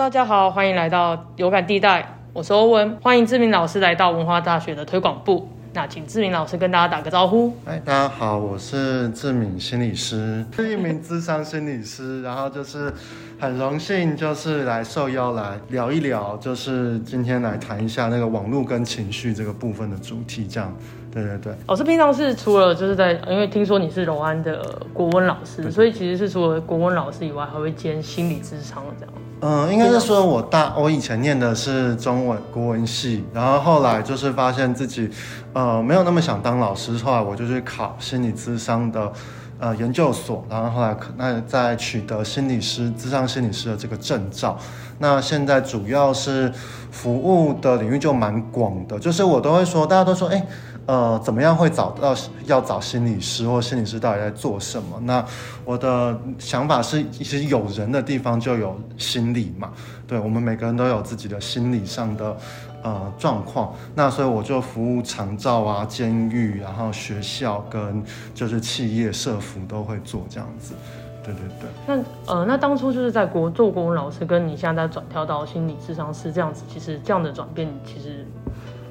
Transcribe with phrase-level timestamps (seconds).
[0.00, 5.46] 大家好，欢迎来到有感地带，我是欧文，欢迎志明老师来到文化大学的推广部。
[5.74, 7.54] 那请志明老师跟大家打个招呼。
[7.66, 12.90] 哎，大家好，我是志敏心理师，是一名智商心理师，然后就是
[13.38, 20.74] 很荣幸，就是来受邀来聊一聊，就是今天来谈一下那个网络跟情绪这个部分的主题，这样。
[21.12, 24.64] 对对对，老师平常是除了就是在，因为听说你是柔安的
[24.94, 29.14] 国文老师，所以其实是除了国文老师以外，还会兼心理智商这样。
[29.40, 35.10] 嗯，应该是说我大我以前念的是中文国文系，然后后来就是发现自己，
[35.52, 39.12] 呃，没有那么想当老师，后来我就去考心理智商的
[39.58, 44.56] 呃研究所，然后后来那在取得心理师智商心理师的这个证照。
[44.98, 46.52] 那现在主要是
[46.90, 50.46] 服务的领域就蛮广的，就是我都会说，大家都说，哎。
[50.90, 54.98] 呃，怎么样会找到要找心理师或心理师到底在做什么？
[55.04, 55.24] 那
[55.64, 59.70] 我的想法是，其实有人的地方就有心理嘛。
[60.08, 62.36] 对我们每个人都有自己的心理上的
[62.82, 63.72] 呃状况。
[63.94, 68.02] 那所以我就服务长照啊、监狱，然后学校跟
[68.34, 70.74] 就是企业社服都会做这样子。
[71.22, 71.70] 对对对。
[71.86, 78.26] 那呃，那当初就是在国做国文老师，跟你现在转跳到心理智商师这样子，其实这样的转变其实。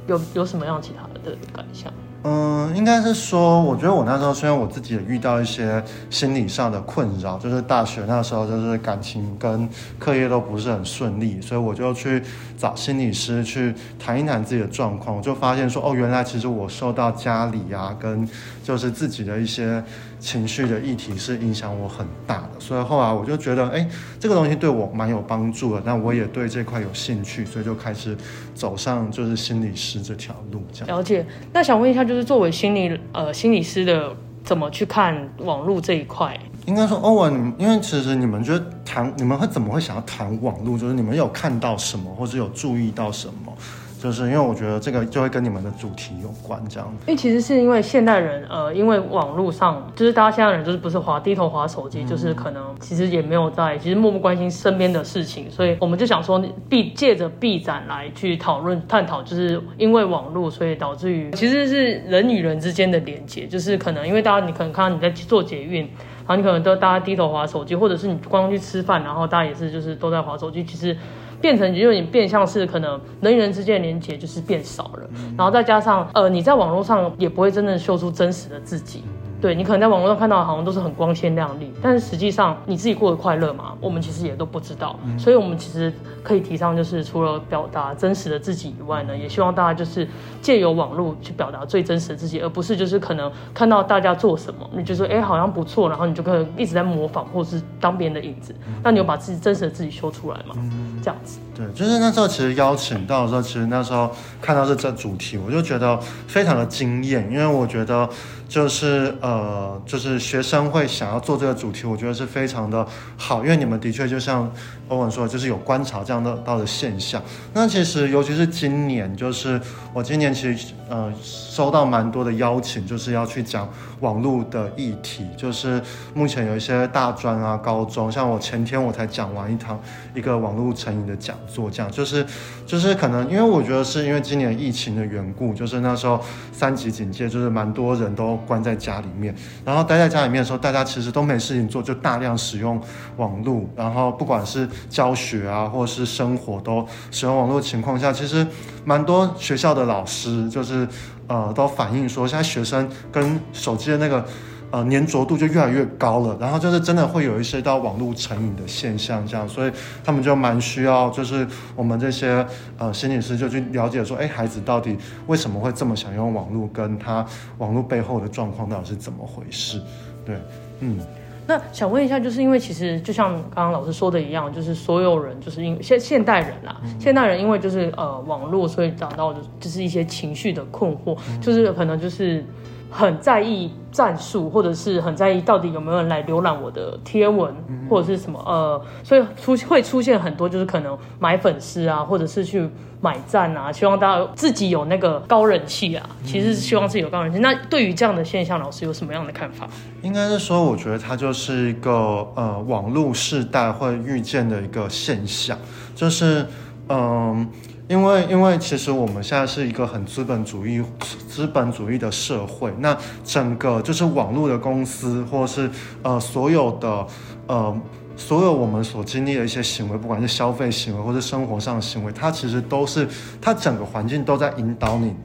[0.09, 1.93] 有有什么样其他的感想？
[2.23, 12.21] 嗯，应该是说，我觉得我那时候虽然我自己也遇到一些心理上的困扰，就是大学那时候就是感情跟课业都不是很顺利，所以我就去
[12.57, 18.27] 找心理师去谈一谈自己的状况，我就发现说，哦，原来其实我受到家里啊跟
[18.65, 19.81] 就是自己的一些。
[20.19, 23.87] 情绪的议题是影响我很大的，所以后来我就觉得，哎，
[24.19, 25.81] 这个东西对我蛮有帮助的。
[25.85, 28.15] 那我也对这块有兴趣，所以就开始
[28.53, 30.61] 走上就是心理师这条路。
[30.73, 31.25] 这样了解。
[31.53, 36.37] 那想问一下，就是作为心理呃心理师的，怎么去看网络这一块？
[36.65, 40.77] 应该说，欧文，因为其实你们觉得谈，你们会怎么会想要谈网络？
[40.77, 43.53] 就是你们有看到什么，或者有注意到什么？
[44.01, 46.89] 就是因为我觉得这个就会跟你们的主题有关，这样。
[47.05, 65.81] 因为其实是因为现代人，呃，因为网络上，就是大家现在人就是不是滑低头滑手机，就是可能其实也没有在，其实默默关心身边的事情，所以我们就想说，闭借着闭展来去讨论探讨，就是因为网络，所以导致于其实是人与人之间的连接，就是可能因为大家你可能看到你在做捷运，
[66.25, 70.95] 然后你可能都大家低头滑手机，或者是你光去吃饭，然后大家也是就是都在滑手机，其实。
[71.41, 79.03] 变成就有点变相是可能人与人之间的连接就是变少了，然后再加上呃你在网络上也不会真正秀出真实的自己。
[79.41, 83.73] 对你可能在网络上看到好像都是很光鲜亮丽，但是实际上你自己过得快乐吗？
[83.79, 84.99] 我们其实也都不知道。
[85.17, 90.07] 所以，我们其实可以提倡，就是除了表达真实的自己以外呢，也希望大家就是
[90.41, 98.53] 借由网络去表达最真实的自己，而不是就是可能看到大家做什么，你就说哎好像不错，然后你就可能一直在模仿或是当别人的影子。
[98.83, 100.55] 那你有把自己真实的自己修出来吗？
[101.01, 101.39] 这样子。
[101.59, 108.09] 对，就是那时候其实邀请到的时候，其实那时候看到这这主题，我就觉得非常的惊艳，因为我觉得。
[108.49, 112.83] 就是呃，就是学生会想要做这个主题，我觉得是非常的
[113.15, 114.51] 好，因为你们的确就像
[114.89, 117.21] 欧文说，就是有观察这样的到的现象。
[117.53, 119.59] 那其实尤其是今年，就是
[119.93, 123.69] 我今年其实呃收到蛮多的邀请，就是要去讲
[124.01, 125.27] 网络的议题。
[125.37, 125.81] 就是
[126.13, 129.79] 目前有一些大专啊、高中，像我前天我才讲完一堂
[130.13, 132.25] 一个网络成瘾的讲座，这样就是
[132.65, 136.19] 就是可能因为我觉得是因为今年疫情的缘故，就是那时候
[136.51, 138.39] 三级警戒，就是蛮多人都。
[138.47, 139.35] 关在家里面，
[139.65, 142.81] 然后待在家里面的时候，大家其实都没事情做，就大量使用
[143.17, 143.63] 网络。
[143.75, 148.45] 然后不管是教学啊，或者是生活，都使用网络情况下，其实
[148.85, 150.87] 蛮多学校的老师就是
[151.27, 154.25] 呃，都反映说，现在学生跟手机的那个。
[154.71, 159.71] 呃，粘着度就越来越高了，然后就是真的会有一些到网络成瘾的现象，这样，所以
[160.03, 162.45] 他们就蛮需要，就是我们这些
[162.77, 164.95] 呃心理师就去了解说，哎，孩子到底
[165.25, 167.25] 为什么会这么想用网络，跟他
[167.57, 169.81] 网络背后的状况到底是怎么回事？
[170.23, 170.35] 对，
[170.81, 170.99] 嗯，
[171.49, 182.45] 那想问一下，就是因为其实就像刚刚老师说的一样，就是所有人就是因现现代人啦，现代人因为就是呃网络，所以找到的就是一些情绪的困惑，就是可能就是。
[182.89, 187.53] 很在意战术，或者是很在意到底有没有人来浏览我的贴文，
[187.89, 192.69] 或者是什么呃，所以出会出现很多就是可能买粉丝啊，或者是去
[193.01, 197.39] 买赞啊，希望大家自己有那个高人气啊，其实是希望自己有高人气。
[197.39, 199.67] 那对于这样的现象，老师有什么样的看法？
[200.01, 205.57] 应该是说，我觉得它就是一个呃网络世代会遇见的一个现象，
[205.95, 206.45] 就是
[206.87, 207.47] 嗯。
[207.89, 210.79] 因为，因为其实我们现在是一个很资本主义、
[211.27, 215.67] 资本主义的社会，那整个就是网络的公司，或是
[216.03, 217.07] 呃所有的
[217.47, 217.75] 呃
[218.15, 223.07] 所有我们所经历的一些行为，不管是消费行为或是生活上的行为，它其实都是
[223.41, 225.15] 它整个环境都在引导你。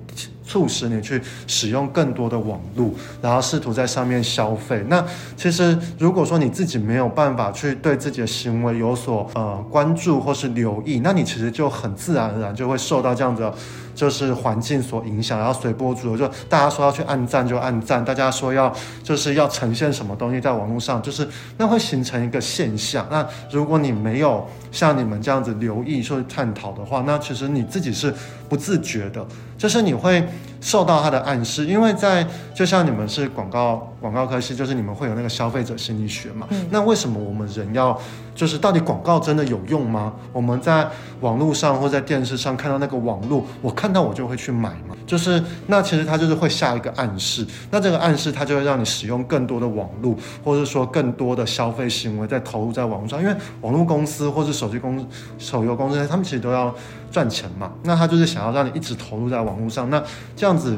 [0.45, 2.91] 促使你去使用更多的网络，
[3.23, 4.85] 然后试图在上面消费。
[4.89, 5.05] 那
[5.37, 13.53] 其实如果说你自己没有办法去对自己的行为有所呃关注或是留意，那你其实就很自然而然就会受到这样的
[13.95, 16.29] 就是环境所影响，然后随波逐流。
[16.29, 21.27] 就大家说要去按赞就按赞，大家说要就是要呈现什么东西在网络上，就是
[21.57, 23.07] 那会形成一个现象。
[23.11, 28.13] 那如果你没有像你们这样子留意或探讨的话，那其实你自己是
[28.49, 29.25] 不自觉的，
[29.59, 30.27] 就是你会。
[30.61, 36.49] 受到他的暗示，因为在就像你们是广告广告科系，就是你们会有那个消费者心理学嘛。
[36.71, 38.01] 那为什么我们人要
[38.35, 40.15] 就是到底广告真的有用吗？
[40.33, 40.89] 我们在
[41.21, 44.97] 网络上或在电视上看到那个网络，我看到我就会去买嘛。
[45.07, 55.07] 就是那其实它就是会下一个暗示，那这个暗示它就会让你使用更多的网络，或者说更多的消费行为在投入在网络上，因为网络公司或是手机公
[55.37, 56.75] 手游公司，他们其实都要。
[57.15, 60.03] 赚钱嘛，那他就是想要让你一直投入在网络上，那
[60.35, 60.77] 这样子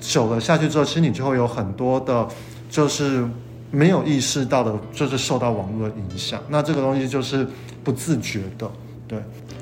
[0.00, 2.26] 久了下去之后，其实你就会有很多的，
[2.70, 3.24] 就是
[3.70, 6.40] 没有意识到的，就是受到网络的影响。
[6.48, 7.46] 那这个东西就是
[7.84, 8.70] 不自觉的，
[9.06, 9.18] 对。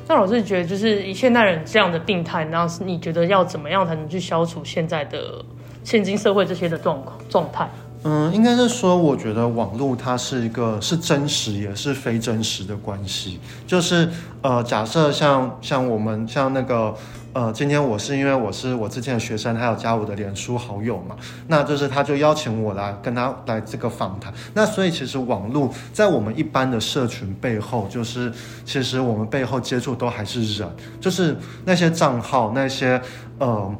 [0.06, 5.42] 那老师觉得，就是以现代人这样的病态，那你觉得要怎么样才能去消除现在的
[5.82, 7.66] 现今社会这些的状况状态？
[8.06, 13.40] 嗯，应该是说，我觉得网络它是一个是真实也是非真实的关系。
[13.66, 14.06] 就是
[14.42, 16.94] 呃，假设像像我们像那个
[17.34, 21.16] 呃，今天我是因为我是我之前的学生，他有加我的脸书好友嘛，
[21.48, 24.32] 那就是他就邀请我来跟他来这个访谈。
[24.54, 28.32] 那所以其实网络在我们一般的社群背后，就是
[28.64, 30.68] 其实我们背后接触都还是人，
[31.00, 33.02] 就是那些账号那些
[33.38, 33.74] 呃。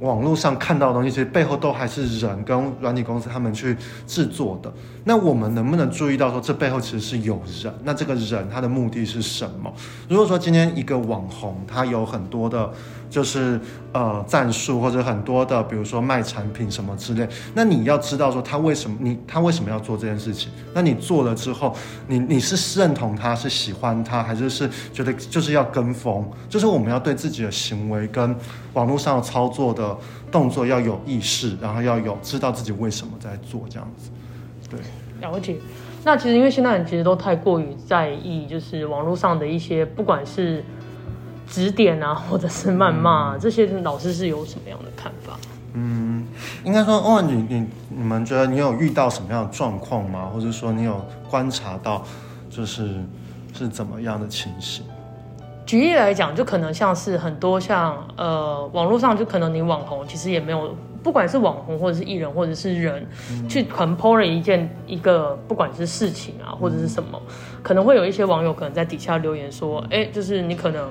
[0.00, 3.76] 网络上看到的东西，其实背后都还是人跟软体公司他们去
[4.06, 4.72] 制作的。
[5.04, 7.72] 那我们能不能注意到说，这背后其实是有人？
[7.84, 9.72] 那这个人他的目的是什么？
[10.08, 12.72] 如果说今天一个网红，他有很多的。
[13.14, 13.60] 就是
[13.92, 20.50] 呃战术或者很多的，比如说卖产品什么之类，那你要知道说他为什么你他为什么要做这件事情？
[20.74, 21.76] 那你做了之后，
[22.08, 26.28] 你你是认同他是喜欢他，还是是觉得就是要跟风？
[26.48, 28.34] 就是我们要对自己的行为跟
[28.72, 29.96] 网络上操作的
[30.32, 34.10] 动作要有意识，然后要有知道自己为什么在做这样子。
[34.68, 34.80] 对，
[35.20, 35.54] 了解。
[36.02, 40.64] 那其实因为现在人其实都太过于在意，就是网络上的一些不管是。
[41.48, 45.38] 指点啊，或者是谩骂，这些老师是有什么样的看法？
[45.76, 46.24] 嗯，
[46.62, 50.30] 应该说，欧文，你你你们觉得你有遇到什么样的状况吗？
[50.32, 52.04] 或者说你有观察到，
[52.48, 52.88] 就是
[53.52, 54.84] 是怎么样的情形？
[55.66, 63.04] 举例来讲，就可能像是很多像呃网络上，就可能你网红其实也没有，不管是网红或者是艺人或者是人，
[63.48, 67.20] 去很 po 了一件一个不管是事情啊或者是什么，
[67.64, 70.88] 可能会有一些网友可能在底下留言说，哎，就是你可能。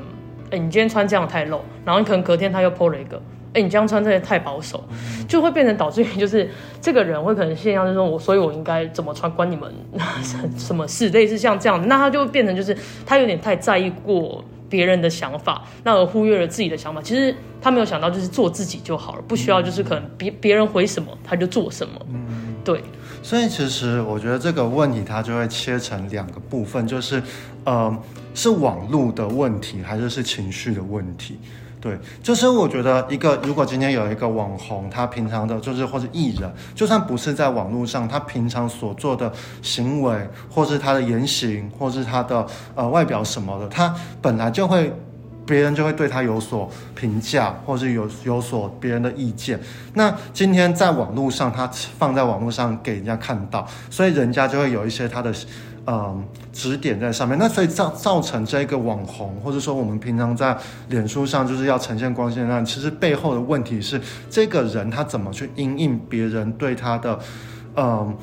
[0.53, 3.19] 哎，你今天穿这样太露，然后你可能隔天他又 po 了一个，
[3.53, 4.83] 哎，你这样穿这些太保守，
[5.27, 6.47] 就会变成导致于就是
[6.79, 9.73] 这个人会可能现象就是说我，所以我应该怎么穿关你们
[10.55, 11.09] 什么事？
[11.09, 17.01] 类似像这样，那他就会变成就是他有点太在意过别人的想法，那而忽略了自己的想法。
[17.01, 21.93] 其实他没有想到就是做自己就好了，不需要就是可能别别人回什么他就做什么。
[22.13, 22.83] 嗯，对。
[23.23, 27.23] 所以其实我觉得这个问题它就会切成两个部分，就是
[27.63, 27.97] 呃。
[28.33, 31.39] 是网络的问题，还是是情绪的问题？
[31.79, 39.29] 对，就是我觉得一个，如果今天有一个网红，他平常的，就是或者艺人，就算不是在网络上，他平常所做的
[39.61, 44.93] 行为，或是他的言行，或是他的呃外表什么的，他本来就会，
[45.45, 49.59] 别人就会对他有所评价，或是有有所别人的意见。
[49.93, 51.67] 那今天在网络上，他
[51.99, 55.33] 放在网络上给人家看到，所以人家就会有一些他的。
[55.85, 60.57] 嗯，指点在上面，那所以造造成这个网红，或者说我们平常在
[60.89, 63.99] 脸书上就是要呈现光鲜亮，其实背后的问题是
[64.29, 67.19] 这个人他怎么去因应别人对他的，
[67.75, 68.17] 嗯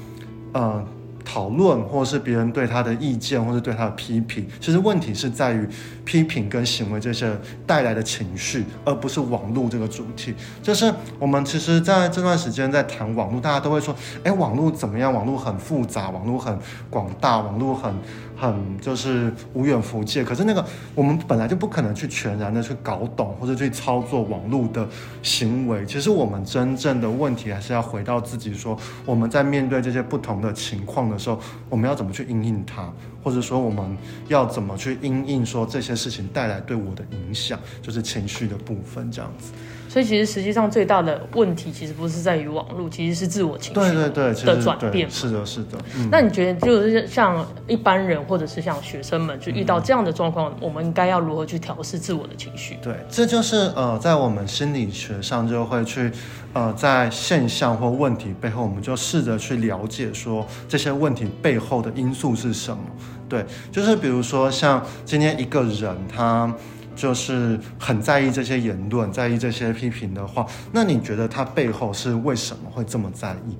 [0.55, 0.87] 嗯。
[1.23, 5.69] 讨论，或是别人对他的意见，或是对他的批评，其实问题是在于
[6.11, 7.31] 批评跟行为这些
[7.64, 10.35] 带来的情绪，而不是网络这个主题。
[10.61, 15.12] 就是我们其实在这段时间在谈网络，大家都会说，哎，网络怎么样？
[15.12, 16.59] 网络很复杂，网络很
[16.90, 17.95] 广大，网络很。
[18.40, 20.64] 很就是无远弗届，可是那个
[20.95, 24.88] 我们本来就不可能去全然的去搞懂或者去操作网络的
[25.23, 25.85] 行为。
[25.85, 28.75] 其实我们真正的问题还是要回到自己，说
[29.05, 31.38] 我们在面对这些不同的情况的时候，
[31.69, 32.90] 我们要怎么去应应它，
[33.23, 33.97] 或者说我们
[34.29, 39.53] 要怎么去应应说这些事情带来对我的影响，就是情绪的部分这样子。
[39.91, 45.11] 所以其实实际上最大的问题其实不是在于网络，其实是自我情绪对对对，的转对变。
[45.11, 45.77] 是的，是的。
[45.97, 52.79] 嗯，那你觉得，就是像一般人或者是像学生们，就遇到这样的状况，我们应该要如何去调试自我的情绪？
[52.81, 56.13] 对，这就是呃，在我们心理学上就会去
[56.53, 62.81] 呃，在现象或问题背后，我们就试着去了解说这些问题背后的因素是什么。
[63.29, 66.55] 对，就是比如说像今天一个人他。
[67.00, 73.57] 就是很在意这些言论，在意这些批评的话，那你觉得他背后是为什么会这么在意？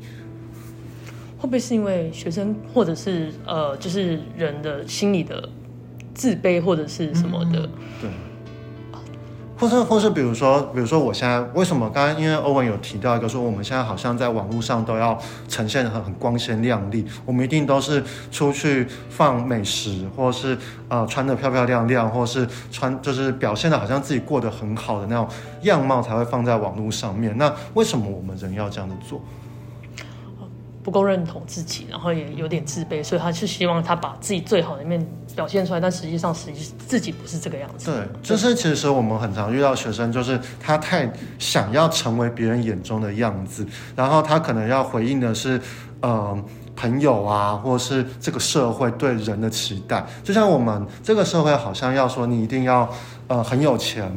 [1.39, 5.49] 会不会是因为学生，或者是呃，就是人的心理的
[6.13, 7.67] 自卑，或者是什么的？
[7.99, 8.11] 对。
[9.61, 18.03] 或是或是比如说，比如说我现在为什么刚刚因为欧文有提到一个说，我们现在好像在网络上都要呈现很很光鲜亮丽，我们一定都是
[18.33, 20.57] 出去放美食，或是
[20.89, 25.29] 呃穿的漂漂亮亮，或是穿就是表现的好像自己过得很好的那种
[25.65, 27.37] 样貌才会放在网络上面。
[27.37, 29.21] 那为什么我们人要这样子做？
[30.83, 37.91] 不够认同自己，然后也有点自卑，所以他是希望他把自己最好的一面表现出来，但实际上实际自己不是这个样子。
[37.91, 45.61] 对，就是其实我们很常遇到学生，就是他太想要成为别人眼中的样子，然后他可能要回应的是，
[46.01, 46.37] 呃，
[46.75, 50.05] 朋友啊，或是这个社会对人的期待。
[50.25, 52.89] 就像我们这个社会好像要说你一定要
[53.29, 54.11] 呃很有钱。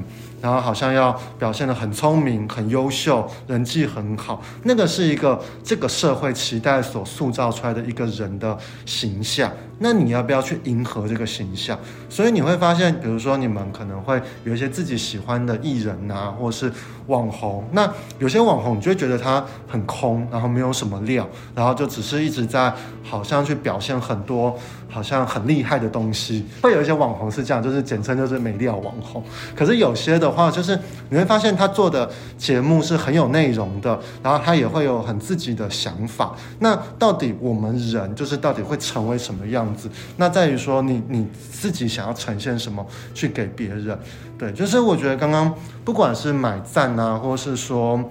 [0.44, 9.50] 然后好像要表现的很聪明、很优秀、人际很好，那个是一个这个社会期待所塑造出来的一个人的形象。
[9.80, 11.80] 那你要不要去迎合这个形象？
[12.10, 16.72] 所以你会发现，比如说你们可能会有一些自己喜欢的艺人啊，或是
[17.08, 17.66] 网红。
[17.72, 22.72] 那有些网红，你就会觉得他很空，然后没有什么料，然后就只是一直在
[23.02, 24.58] 好像去表现很多
[24.90, 26.46] 好像很厉害的东西。
[26.62, 29.24] 会有一些网红是这样，就是简称就是没料网红。
[29.56, 30.78] 可是有些的话，就是
[31.10, 36.36] 你会发现他做的节目是很有内容的，然后他也会有很自己的想法。
[36.60, 39.74] 那到底我们人就是到底会成为什么样？
[39.76, 43.98] 子，那在于说你你自己想要呈现什么去给别人，
[44.38, 45.54] 对，就是我觉得刚刚
[45.86, 48.04] 不管是买赞啊，或是说，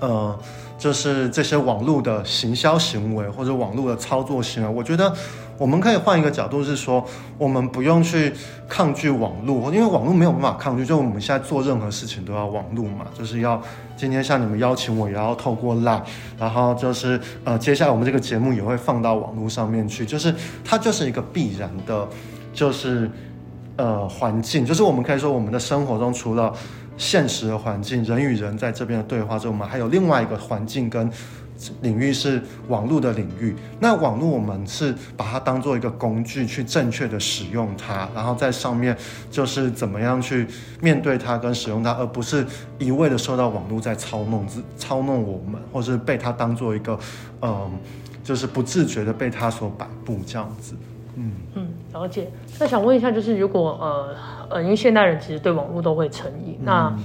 [0.00, 0.38] 呃，
[0.78, 5.12] 就是这些网络的行销行为或者网络的操作行为，我觉得。
[5.58, 7.04] 我们可以换一个角度，是说
[7.36, 8.32] 我们不用去
[8.68, 10.86] 抗拒网络，因为网络没有办法抗拒。
[10.86, 13.60] 就我们现在做任何事情都要网络嘛，就是要
[13.96, 16.00] 今天像你们邀请我，也要透过 Line，
[16.38, 20.32] 然后就是呃，接下来我们这个节目也会放到网络上面去，就是
[20.64, 22.06] 它就是一个必然的，
[22.54, 23.10] 就是
[23.74, 26.54] 呃环境，就是我们可以说我们的生活中除了
[26.96, 31.10] 现实的环境，人与人在这边的对话之后，我们还有另外一个环境跟。
[31.82, 38.96] 领域是网络的领域，那网络我们是把它当做一个工具去正确的使用它，然后在上面
[39.30, 40.46] 就是怎么样去
[40.80, 42.46] 面对它跟使用它，而不是
[42.78, 44.46] 一味的受到网络在操弄
[44.76, 46.98] 操弄我们，或是被它当做一个
[47.42, 47.70] 嗯，
[48.22, 50.74] 就是不自觉的被它所摆布这样子。
[51.16, 52.30] 嗯嗯，了解。
[52.60, 54.16] 那想问一下，就是如果呃
[54.50, 56.96] 呃，因为现代人其实对网络都会成瘾，那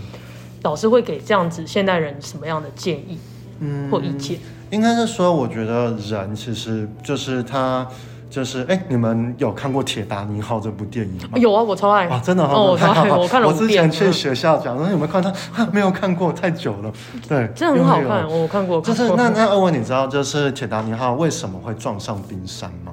[0.62, 3.18] 老师会给这样子现代人什么样的建议？
[3.64, 4.38] 嗯，或意见，
[4.72, 7.88] 应该是说，我觉得人其实就是他，
[8.30, 11.38] 就是哎，你们有看过《铁达尼号》这部电影吗？
[11.38, 15.66] 有啊，我超爱啊，真的哦，我超爱， 我看了我之前去学校讲，说有没有看他？
[15.72, 16.92] 没有看过，太久了。
[17.30, 18.82] 对，真的很好看，我看过。
[18.82, 22.92] 就是那那二位，你知道就是《铁达尼号》为什么会撞上冰山吗？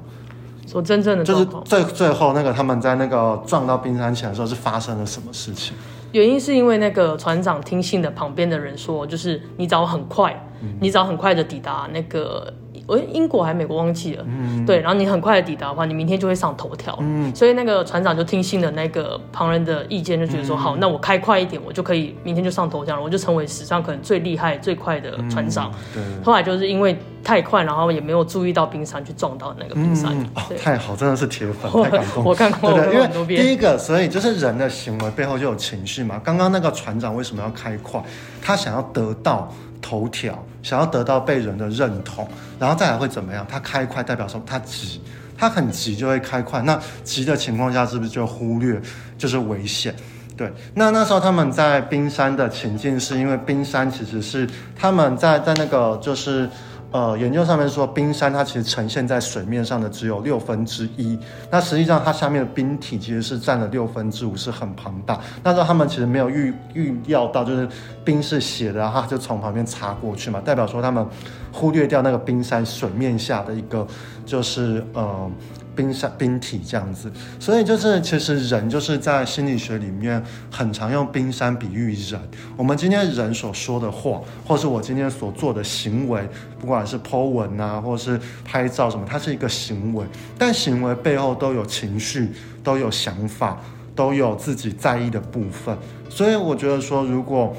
[0.67, 5.75] 说真正的，就是最最后那个他们在那个撞到冰山前的时候，是发生了什么事情？
[6.13, 10.33] 原因是因为那个船长听信的旁边的人说，就是你只要很快，
[10.79, 12.53] 你只要很快的抵达那个。
[12.87, 25.71] 我英国还是美国忘记了，嗯对，然后你很快的抵达的话，你明天就会上头条，嗯所以那个船长就听信了那个旁人的意见，就觉得说好，那我开快一点，我就可以明天就上头条了，我就成为史上可能最厉害、最快的船长。
[25.93, 30.11] 对后来就是因为太快，然后也没有注意到冰山，去撞到那个冰山。
[30.33, 32.25] 哦太好，真的是铁粉，太感动。
[32.25, 36.19] 我看过，对，因为第一个，所以就是人的行为背后就有情绪嘛。
[36.23, 38.01] 刚刚那个船长为什么要开快？
[38.41, 39.53] 他想要得到。
[39.83, 42.27] 头条想要得到被人的认同，
[42.59, 43.45] 然后再来会怎么样？
[43.49, 45.01] 他开快代表说他急，
[45.37, 46.61] 他很急就会开快。
[46.61, 48.81] 那急的情况下是不是就忽略
[49.17, 49.95] 就是危险？
[50.37, 56.49] 对，那那时候他们在冰山的情境是因为冰山其实是他们在在那个就是。
[56.91, 61.17] 呃，研究上面说，冰山它其实呈现在水面上的只有六分之一，
[61.49, 65.17] 那实际上它下面的冰体其实是占了六分之五，是很庞大。
[65.41, 67.65] 那时候他们其实没有预预料到，就是
[68.03, 71.05] 冰是斜的，然后就从旁边擦过去嘛，代表说他们
[71.53, 73.87] 忽略掉那个冰山水面下的一个
[74.25, 75.31] 就是呃
[75.75, 82.19] 冰山冰体这样子，所以就是其实人就是在心理学里面很常用冰山比喻人。
[82.57, 86.27] 我们今天人所说的话，或是我今天所做的行为，
[86.59, 90.05] 不管是 Po 文啊，或是拍照什么，它是一个行为，
[90.37, 92.31] 但行为背后都有情绪，
[92.63, 93.59] 都有想法，
[93.95, 95.77] 都有自己在意的部分。
[96.09, 97.55] 所以我觉得说，如果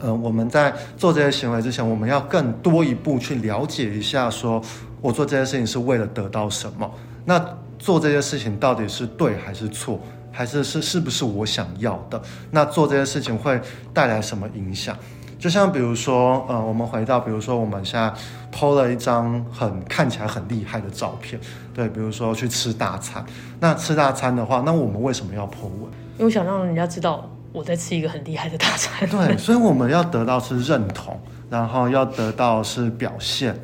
[0.00, 4.62] 呃我们在做这些行为之前，我们要更多一步去了解一下，说
[5.00, 6.90] 我做这些事情是为了得到什么。
[7.30, 7.40] 那
[7.78, 10.00] 做这些事情到底是对还是错，
[10.32, 12.20] 还是是是不是我想要的？
[12.50, 13.60] 那做这些事情会
[13.94, 14.96] 带来什么影响？
[15.38, 18.12] 就像比如说，呃，我们回到，比如说我们现在
[18.52, 21.40] PO 了一张很看起来很厉害的照片，
[21.72, 23.24] 对，比如说去吃大餐。
[23.60, 25.88] 那吃大餐的话，那我们为什么要 PO 文？
[26.18, 29.08] 因为想让人家知道我在吃一个很厉害的大餐。
[29.08, 31.16] 对，所以我们要得到是认同，
[31.48, 33.54] 然后要得到是表现，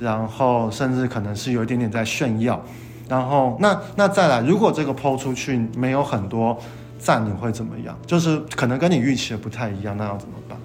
[0.00, 2.60] 然后甚至可能是有一点点在炫耀。
[3.08, 6.56] 然后，那那再来，如果这个抛出去没有很多
[6.98, 7.98] 赞，你会怎么样？
[8.06, 10.56] 就是可能跟你预期的不太一样，那要怎么办？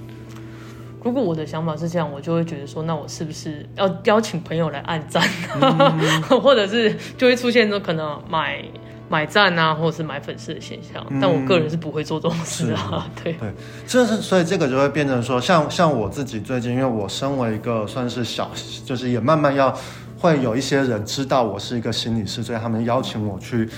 [1.03, 5.22] 如果我的想法是这样，我就会觉得说，那我是不是要邀请朋友来按赞，
[6.41, 8.63] 或者是就会出现说可能买
[9.10, 11.06] 买赞啊，或者是买粉丝的现象。
[11.22, 13.08] 但我个人是不会做这种事啊。
[13.24, 13.51] 对对，
[13.88, 18.51] 这是所以这个就会变成说，像像我自己最近，因为我身为一个算是小，
[18.86, 19.74] 就是也慢慢要。
[20.20, 23.70] 会有一些人知道我是一个心理师，所以他们邀请我去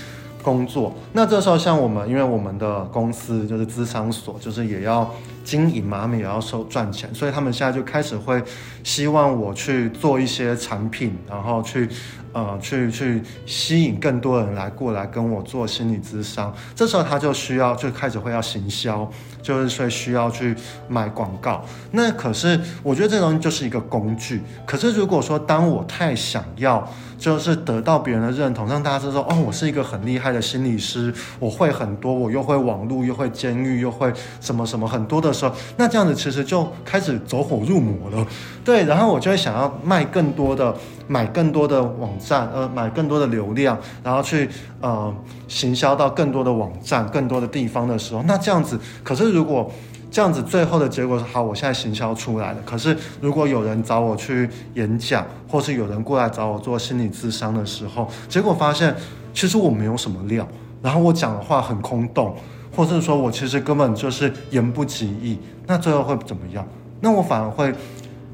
[0.42, 0.94] 工作。
[1.12, 5.12] 那这时候，像我们，因为我们的公司就是资商所，就是也要
[5.44, 8.42] 经营嘛，他们也要收赚钱，所以他们现在就开始会
[8.82, 11.88] 希望我去做一些产品，然后去。
[12.32, 19.10] 呃，去去吸引更多人来过来跟我做心理咨商，这时候他就需要就开始会要行销，
[19.42, 20.54] 就是说需要去
[20.88, 21.64] 买广告。
[21.92, 24.42] 那可是我觉得这东西就是一个工具。
[24.66, 26.86] 可是如果说当我太想要，
[27.18, 38.26] 就是得到别人的认同，让大家知道哦，我是一个很厉害的心理师，我会很多，我又会网络，又会监狱，又会什么什么很多的时候，那这样子其实就开始走火入魔了。
[38.64, 40.74] 对，然后我就会想要卖更多的。
[41.10, 44.48] 买更多的网站，呃，买更多的流量，然后去
[44.80, 45.12] 呃
[45.48, 49.70] 行销到更多的网站、更多的地方的时候，那这样子，可是如果
[50.10, 58.94] 这样子最后的结果是好，我现在行销出来了，可是如果有人找我去演讲，或是有人过来找我做心理咨商的时候，结果发现
[59.32, 60.46] 其实我没有什么料，
[60.82, 62.34] 然后我讲的话很空洞，
[62.74, 66.66] 或是说我其实根本就是言不及义，那最后会怎么样？
[67.00, 67.72] 那我反而会。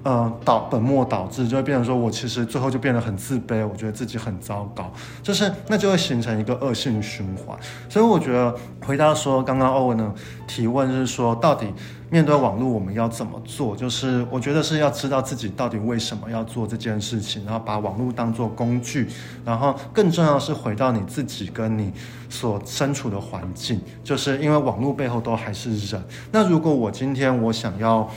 [0.06, 4.88] 呃，导本末倒置，就会变成说我其实最后就变得很自卑，我觉得自己很糟糕，
[5.20, 7.58] 就是那就会形成一个恶性循环。
[7.88, 10.14] 所以我觉得回答说刚刚欧文的
[10.46, 11.66] 提问是说，到底
[12.08, 13.74] 面对网络我们要怎么做？
[13.74, 19.08] 就是我觉得是要知道自己到底为什么要做这件事情，然后把网络当做工具，
[19.44, 21.92] 然后更重要是回到你自己跟你
[22.30, 26.00] 所身处的环境，就是因为网络背后都还是人。
[26.30, 28.08] 那如果我今天我想要。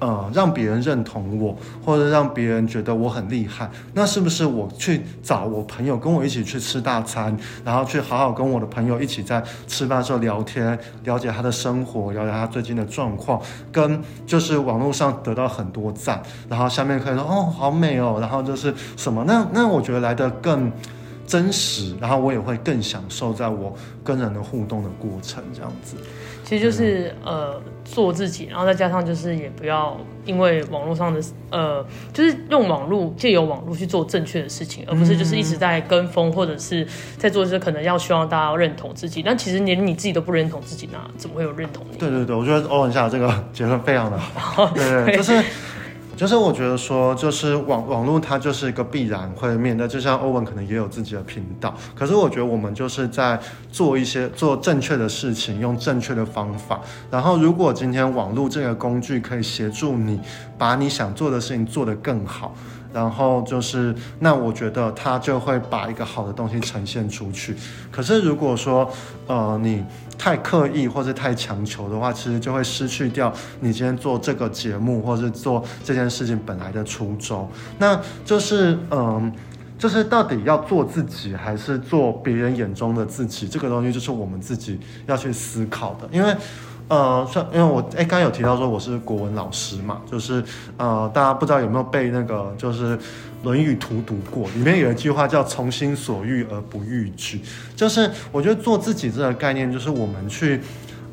[0.00, 20.72] 呃，让别人认同我，或者让别人觉得我很厉害，那是不是我去找我朋友跟我一起去吃大餐，然后去好好跟我的朋友一起在吃饭的时候聊天，了解他的生活，了解他最近的状况，跟就是网络上得到很多赞，然后下面可以说哦好美哦，然后就是什么，那那我觉得来的更
[21.30, 25.96] 真实，然后我也会更享受在我跟人的互动的过程这样子。
[26.42, 36.84] 其实就是呃做自己，然后再加上就是也不要因为网络上的呃，就是用网络借由网络去做正确的事情，而不是就是一直在跟风或者是
[37.16, 41.96] 在做一些可能要希望大家认同自己，但其实连你自己都不认同自己，那怎么会有认同你？
[41.96, 45.40] 对对对，我觉得欧文夏这个结论非常的好，对 对，就是。
[46.20, 53.40] 就是我觉得说，就是网网络它就是一个必然会面对，就像欧文可能也有自己的频道，可是我觉得我们就是在
[53.72, 56.78] 做一些做正确的事情，用正确的方法。
[57.10, 60.20] 然后如果今天网络这个工具可以协助你
[60.58, 62.54] 把你想做的事情做得更好。
[62.92, 67.54] 然后就是，那我觉得他就会把一个好的东西呈现出去。
[67.90, 68.90] 可是如果说，
[69.26, 69.84] 呃，你
[70.18, 77.48] 太刻意或者太强求的话，其实就会失去掉你今天做这个节目或者是做这件事情本来的初衷。
[77.78, 79.32] 那就是，嗯，
[79.78, 86.36] 就是到底要做自己还是做别人眼中的自己，这个东西就是我们自己要去思考的，因为。
[86.90, 90.42] 呃，像因为我哎，刚有提到说我是国文老师嘛，就是
[90.76, 92.98] 呃，大家不知道有没有背那个就是
[93.44, 97.40] 《论语图》读过，里面有一句话叫“从心所欲而不逾矩”，
[97.76, 100.60] 就是我觉得做自己这个概念，就是我们去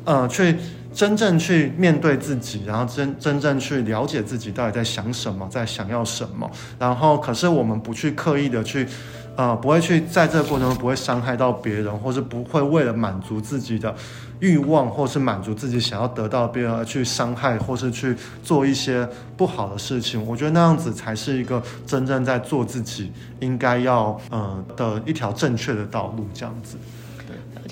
[0.04, 0.56] 呃去
[0.92, 8.84] 真正去面对自己，然后真真正去了解自己到底在想什么，在想要什么，然后可是我们不去刻意的去。
[9.36, 13.94] 呃，不会去在这个过程中不会伤害到别人，或是不会为了满足自己的
[14.40, 20.24] 欲望，或是满足自己想要得到别人而去伤害，或是去做一些不好的事情。
[20.26, 26.76] 我觉得那样子才是一个真正在做自己应该要嗯的一条正确的道路，这样子。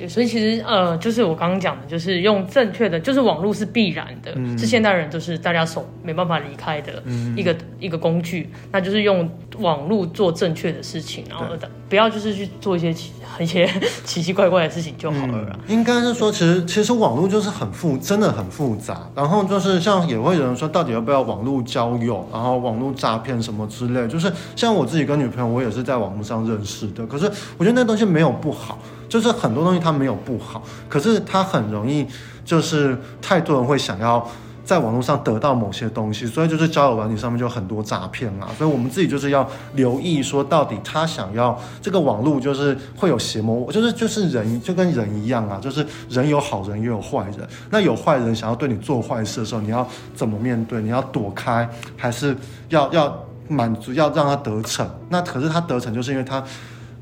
[0.09, 7.02] 所以其实呃，就是我刚刚讲的，就是用正确的，就是网络是必然的，嗯是现代人就是大家手没办法离开的
[7.37, 11.46] 一个、一个工具，那就是用网络做正确的事情，然后
[11.88, 13.68] 不要就是去做一些奇 一些
[14.04, 15.59] 奇奇怪怪的事情就好了啦。
[15.68, 19.09] 应该是说，其实其实网络就是很复，真的很复杂。
[19.14, 24.09] 然后就是像也会有人说，到底要不要网络交友，然后网络诈骗什么之类。
[24.09, 27.06] 就是像我自己跟女朋友，我也是在网络上认识的。
[27.06, 32.06] 可是我觉得那东西没有不好，就是很多东西它没有不好，可是它很容易
[32.44, 34.26] 就是太多人会想要。
[34.66, 50.82] 在网络上得到某些东西，所以就是交友软体上面就很多诈骗啊，所以我们自己就是要留意说，到底他想要这个网络就是会有邪魔，就是就是人就跟人一样啊，就是人有好人也有坏人，那有坏人想要对你做坏事的时候，你要怎么面对？
[50.82, 52.36] 你要躲开，还是
[52.70, 54.84] 要要满足，要让他得逞？
[55.10, 56.42] 那可是他得逞，就是因为他。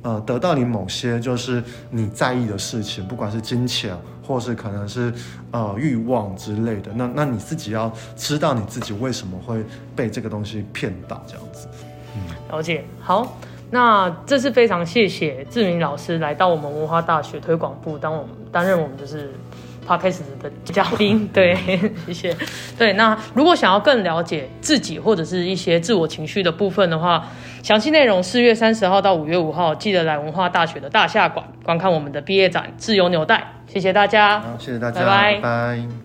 [0.04, 5.12] 呃，得到你某些就是你在意的事情，不管是金钱，或是可能是
[5.50, 9.64] 呃欲望之类的，那那你自己要知道你自己为什么会
[9.96, 11.66] 被这个东西骗到这样子。
[12.14, 13.36] 嗯了解，好，
[13.70, 19.32] 那这是非常谢谢志明老师来到我们文化大学推广部，当我们担任我们就是
[19.86, 21.56] podcast 的嘉宾， 对，
[22.06, 22.36] 谢谢。
[22.78, 27.26] 对，那如果想要更了解自己或者是一些自我情绪的部分的话，
[27.62, 33.36] 详细内容四月三十号到五月五号，记得来文化大学的大夏馆观看我们的毕业展《自由纽带》。
[33.72, 35.94] 谢谢大家，好，谢谢大家，拜拜拜拜